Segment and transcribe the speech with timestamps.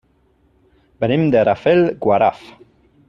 [1.05, 2.41] Venim de Rafelguaraf.